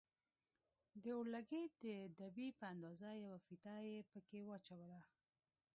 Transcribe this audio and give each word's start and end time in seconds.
د 1.01 1.03
اورلګيت 1.17 1.71
د 1.83 1.89
دبي 2.19 2.47
په 2.59 2.63
اندازه 2.73 3.09
يوه 3.23 3.39
فيته 3.45 3.75
يې 3.89 3.97
پکښې 4.11 4.41
واچوله. 4.45 4.99